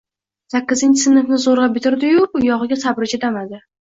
Sakkizinchi 0.53 1.01
sinfni 1.07 1.37
zoʼrgʼa 1.43 1.67
bitirdi-yu, 1.75 2.25
u 2.39 2.43
yogʼiga 2.47 2.79
sabri 2.87 3.13
chidamadi. 3.15 3.63